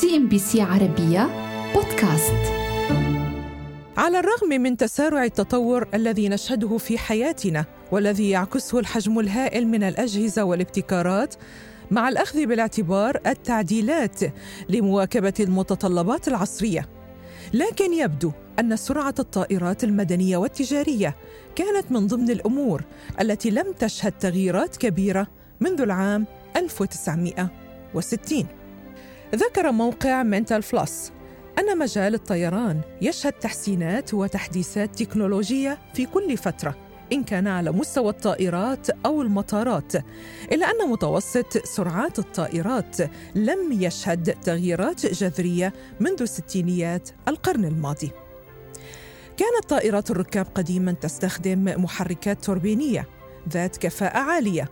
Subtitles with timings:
[0.00, 1.28] CNBC عربية
[1.74, 2.52] بودكاست.
[3.96, 10.44] على الرغم من تسارع التطور الذي نشهده في حياتنا والذي يعكسه الحجم الهائل من الأجهزة
[10.44, 11.34] والابتكارات
[11.90, 14.20] مع الأخذ بالاعتبار التعديلات
[14.68, 16.88] لمواكبة المتطلبات العصرية.
[17.54, 21.16] لكن يبدو أن سرعة الطائرات المدنية والتجارية
[21.56, 22.84] كانت من ضمن الأمور
[23.20, 25.26] التي لم تشهد تغييرات كبيرة
[25.60, 28.46] منذ العام 1960
[29.34, 31.10] ذكر موقع منتال فلوس
[31.58, 36.76] أن مجال الطيران يشهد تحسينات وتحديثات تكنولوجية في كل فترة
[37.12, 39.92] إن كان على مستوى الطائرات أو المطارات
[40.52, 42.96] إلا أن متوسط سرعات الطائرات
[43.34, 48.10] لم يشهد تغييرات جذرية منذ ستينيات القرن الماضي.
[49.36, 53.08] كانت طائرات الركاب قديما تستخدم محركات توربينية
[53.48, 54.70] ذات كفاءة عالية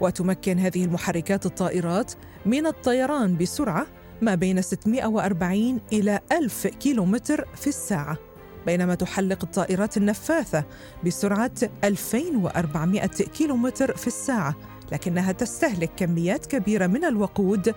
[0.00, 2.12] وتمكن هذه المحركات الطائرات
[2.46, 3.86] من الطيران بسرعة
[4.22, 8.16] ما بين 640 إلى 1000 كيلومتر في الساعة
[8.66, 10.64] بينما تحلق الطائرات النفاثة
[11.06, 11.52] بسرعة
[11.84, 14.54] 2400 كيلومتر في الساعة
[14.92, 17.74] لكنها تستهلك كميات كبيرة من الوقود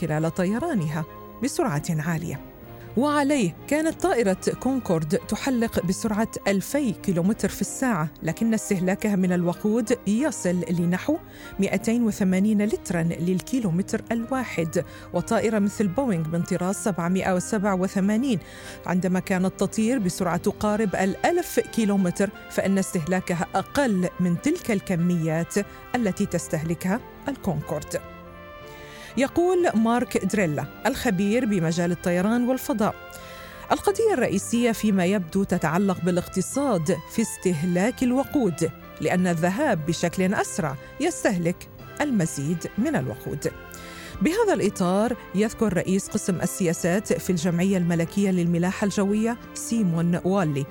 [0.00, 1.04] خلال طيرانها
[1.42, 2.51] بسرعة عالية.
[2.96, 10.64] وعليه كانت طائرة كونكورد تحلق بسرعة 2000 كيلومتر في الساعة لكن استهلاكها من الوقود يصل
[10.70, 11.16] لنحو
[11.60, 14.84] 280 لترا للكيلومتر الواحد.
[15.14, 18.38] وطائرة مثل بوينغ من طراز 787
[18.86, 25.54] عندما كانت تطير بسرعة تقارب الألف كيلومتر فإن استهلاكها أقل من تلك الكميات
[25.94, 28.11] التي تستهلكها الكونكورد.
[29.16, 32.94] يقول مارك دريلا الخبير بمجال الطيران والفضاء.
[33.72, 41.68] القضية الرئيسية فيما يبدو تتعلق بالاقتصاد في استهلاك الوقود لأن الذهاب بشكل أسرع يستهلك
[42.00, 43.52] المزيد من الوقود.
[44.22, 50.66] بهذا الإطار يذكر رئيس قسم السياسات في الجمعية الملكية للملاحة الجوية سيمون والي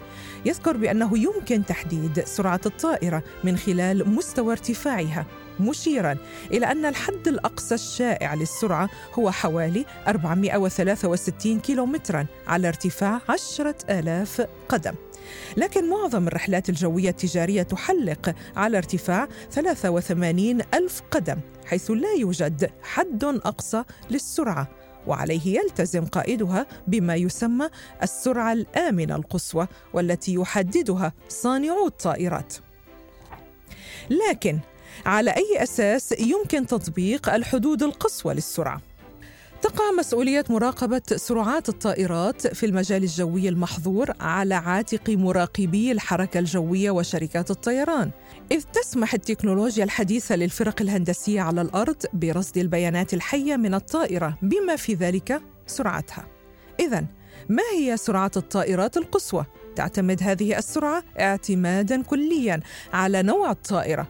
[0.45, 5.25] يذكر بأنه يمكن تحديد سرعة الطائرة من خلال مستوى ارتفاعها
[5.59, 6.18] مشيرا
[6.52, 14.94] إلى أن الحد الأقصى الشائع للسرعة هو حوالي 463 كيلومترا على ارتفاع 10 آلاف قدم.
[15.58, 23.24] لكن معظم الرحلات الجوية التجارية تحلق على ارتفاع 83 ألف قدم حيث لا يوجد حد
[23.24, 24.68] أقصى للسرعة
[25.08, 27.70] وعليه يلتزم قائدها بما يسمى
[28.04, 32.53] السرعة الآمنة القصوى والتي يحددها صانعو الطائرات
[34.09, 34.59] لكن
[35.06, 38.82] على أي أساس يمكن تطبيق الحدود القصوى للسرعة؟
[39.61, 47.51] تقع مسؤولية مراقبة سرعات الطائرات في المجال الجوي المحظور على عاتق مراقبي الحركة الجوية وشركات
[47.51, 48.11] الطيران،
[48.51, 54.94] إذ تسمح التكنولوجيا الحديثة للفرق الهندسية على الأرض برصد البيانات الحية من الطائرة بما في
[54.94, 56.28] ذلك سرعتها.
[56.79, 57.05] إذا
[57.49, 59.45] ما هي سرعة الطائرات القصوى؟
[59.75, 62.59] تعتمد هذه السرعة اعتمادا كليا
[62.93, 64.07] على نوع الطائرة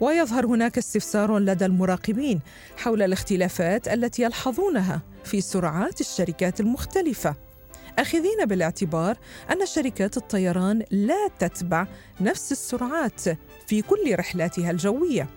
[0.00, 2.40] ويظهر هناك استفسار لدى المراقبين
[2.76, 7.34] حول الاختلافات التي يلحظونها في سرعات الشركات المختلفة.
[7.98, 9.16] أخذين بالاعتبار
[9.50, 11.86] أن شركات الطيران لا تتبع
[12.20, 13.20] نفس السرعات
[13.66, 15.28] في كل رحلاتها الجوية.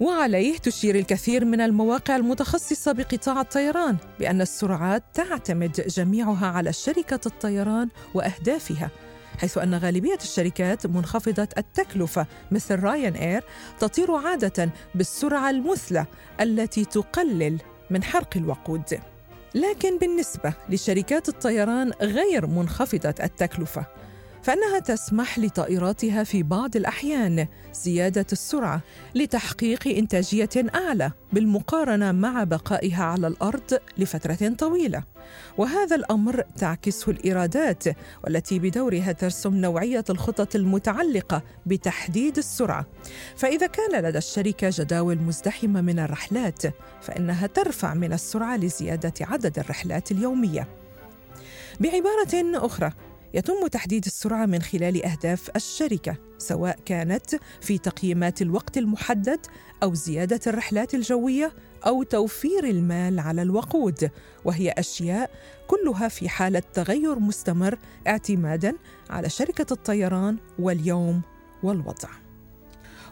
[0.00, 7.88] وعليه تشير الكثير من المواقع المتخصصة بقطاع الطيران بأن السرعات تعتمد جميعها على شركة الطيران
[8.14, 8.90] وأهدافها
[9.38, 13.44] حيث أن غالبية الشركات منخفضة التكلفة مثل رايان إير
[13.78, 16.06] تطير عادة بالسرعة المثلى
[16.40, 17.58] التي تقلل
[17.90, 19.00] من حرق الوقود.
[19.54, 23.86] لكن بالنسبة لشركات الطيران غير منخفضة التكلفة
[24.48, 28.80] فإنها تسمح لطائراتها في بعض الأحيان زيادة السرعة
[29.14, 35.02] لتحقيق إنتاجية أعلى بالمقارنة مع بقائها على الأرض لفترة طويلة.
[35.58, 37.84] وهذا الأمر تعكسه الإيرادات
[38.24, 42.86] والتي بدورها ترسم نوعية الخطط المتعلقة بتحديد السرعة.
[43.36, 46.62] فإذا كان لدى الشركة جداول مزدحمة من الرحلات
[47.02, 50.68] فإنها ترفع من السرعة لزيادة عدد الرحلات اليومية.
[51.80, 52.92] بعبارة أخرى
[53.34, 59.46] يتم تحديد السرعة من خلال أهداف الشركة سواء كانت في تقييمات الوقت المحدد
[59.82, 61.52] أو زيادة الرحلات الجوية
[61.86, 64.10] أو توفير المال على الوقود.
[64.44, 65.30] وهي أشياء
[65.66, 68.74] كلها في حالة تغير مستمر اعتمادا
[69.10, 71.22] على شركة الطيران واليوم
[71.62, 72.08] والوضع.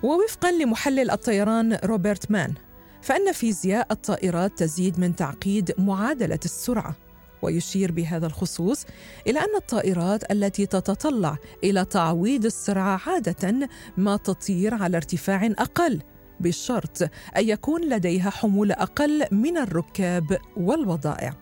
[0.03, 2.55] ووفقا لمحلل الطيران روبرت مان
[3.03, 7.06] فإن فيزياء الطائرات تزيد من تعقيد معادلة السرعة.
[7.43, 8.85] ويشير بهذا الخصوص
[9.27, 16.03] إلى أن الطائرات التي تتطلع إلى تعويض السرعة عادة ما تطير على ارتفاع أقل
[16.41, 17.03] بالشرط
[17.37, 21.35] أن يكون لديها حمول أقل من الركاب والبضائع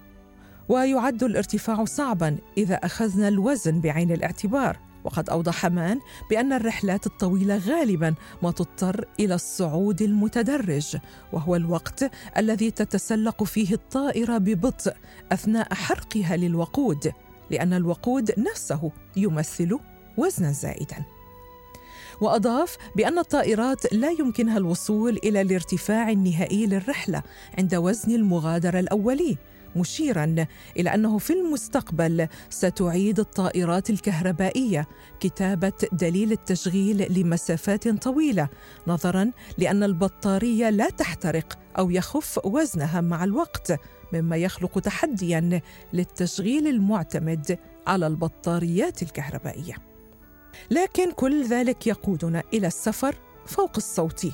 [0.69, 4.94] ويعد الارتفاع صعبا إذا أخذنا الوزن بعين الاعتبار.
[5.05, 10.97] وقد أوضح مان بأن الرحلات الطويلة غالبا ما تضطر إلى الصعود المتدرج
[11.33, 14.93] وهو الوقت الذي تتسلق فيه الطائرة ببطء
[15.33, 17.13] أثناء حرقها للوقود
[17.51, 19.79] لأن الوقود نفسه يمثل
[20.17, 21.05] وزنا زائدا.
[22.21, 27.23] وأضاف بأن الطائرات لا يمكنها الوصول إلى الارتفاع النهائي للرحلة
[27.59, 29.39] عند وزن المغادرة الأولي
[29.77, 34.89] مشيرا إلى أنه في المستقبل ستعيد الطائرات الكهربائية
[35.21, 38.49] كتابة دليل التشغيل لمسافات طويلة
[38.87, 43.81] نظرا لأن البطارية لا تحترق أو يخف وزنها مع الوقت
[44.13, 45.61] مما يخلق تحديا
[45.93, 49.75] للتشغيل المعتمد على البطاريات الكهربائية.
[50.71, 53.15] لكن كل ذلك يقودنا إلى السفر
[53.47, 54.27] فوق الصوت.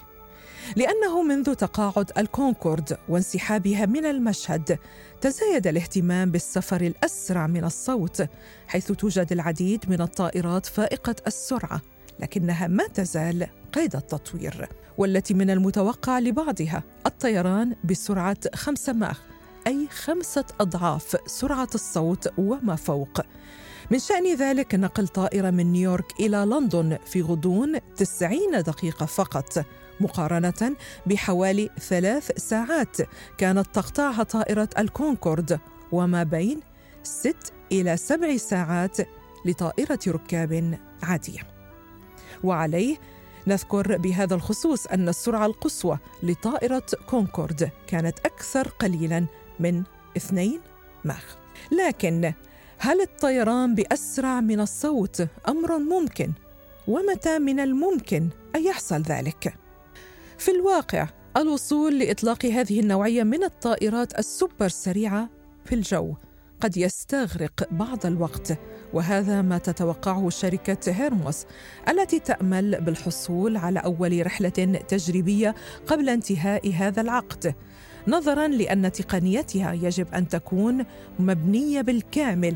[0.76, 4.78] لأنه منذ تقاعد الكونكورد وانسحابها من المشهد
[5.20, 8.22] تزايد الاهتمام بالسفر الأسرع من الصوت
[8.68, 11.80] حيث توجد العديد من الطائرات فائقة السرعة
[12.20, 14.68] لكنها ما تزال قيد التطوير.
[14.98, 19.20] والتي من المتوقع لبعضها الطيران بسرعة خمسة ماخ
[19.66, 23.20] أي خمسة أضعاف سرعة الصوت وما فوق.
[23.90, 29.64] من شأن ذلك نقل طائرة من نيويورك إلى لندن في غضون 90 دقيقة فقط.
[30.00, 30.76] مقارنة
[31.06, 32.96] بحوالي ثلاث ساعات
[33.38, 35.60] كانت تقطعها طائرة الكونكورد
[35.92, 36.60] وما بين
[37.02, 38.96] ست إلى سبع ساعات
[39.46, 41.40] لطائرة ركاب عادية
[42.44, 42.96] وعليه
[43.46, 49.26] نذكر بهذا الخصوص أن السرعة القصوى لطائرة كونكورد كانت أكثر قليلا
[49.60, 49.82] من
[50.16, 50.60] اثنين
[51.04, 51.36] ماخ
[51.72, 52.32] لكن
[52.78, 56.32] هل الطيران بأسرع من الصوت أمر ممكن؟
[56.88, 59.54] ومتى من الممكن أن يحصل ذلك؟
[60.40, 65.28] في الواقع الوصول لإطلاق هذه النوعية من الطائرات السوبر سريعة
[65.64, 66.14] في الجو
[66.60, 68.58] قد يستغرق بعض الوقت
[68.92, 71.46] وهذا ما تتوقعه شركة هيرموس
[71.88, 75.54] التي تأمل بالحصول على أول رحلة تجريبية
[75.86, 77.54] قبل انتهاء هذا العقد
[78.08, 80.84] نظرا لأن تقنيتها يجب أن تكون
[81.18, 82.54] مبنية بالكامل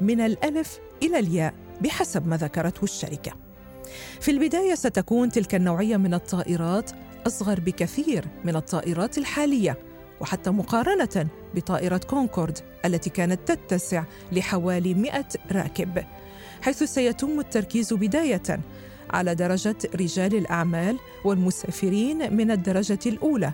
[0.00, 3.32] من الألف إلى الياء بحسب ما ذكرته الشركة.
[4.20, 6.90] في البداية ستكون تلك النوعية من الطائرات
[7.26, 9.78] أصغر بكثير من الطائرات الحالية
[10.20, 16.04] وحتى مقارنة بطائرة كونكورد التي كانت تتسع لحوالي 100 راكب
[16.62, 18.60] حيث سيتم التركيز بداية
[19.10, 23.52] على درجة رجال الأعمال والمسافرين من الدرجة الأولى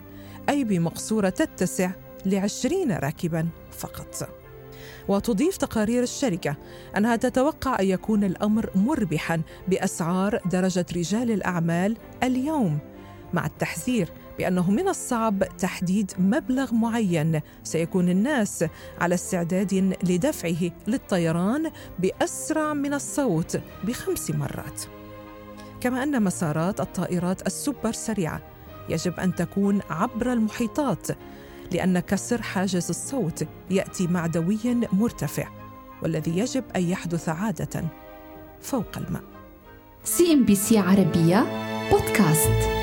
[0.49, 1.91] أي بمقصورة تتسع
[2.27, 4.29] لعشرين راكبا فقط.
[5.09, 6.57] وتضيف تقارير الشركة
[6.97, 12.79] أنها تتوقع أن يكون الأمر مربحا بأسعار درجة رجال الأعمال اليوم
[13.33, 14.09] مع التحذير
[14.39, 17.41] بأنه من الصعب تحديد مبلغ معين.
[17.65, 18.65] سيكون الناس
[19.01, 24.83] على استعداد لدفعه للطيران بأسرع من الصوت بخمس مرات.
[25.81, 28.41] كما أن مسارات الطائرات السوبر سريعة
[28.89, 31.07] يجب أن تكون عبر المحيطات
[31.73, 34.59] لأن كسر حاجز الصوت يأتي مع دوي
[34.93, 35.49] مرتفع
[36.03, 37.85] والذي يجب أن يحدث عادة
[38.61, 39.23] فوق الماء.
[40.05, 41.47] CNBC عربية
[41.91, 42.76] بودكاست.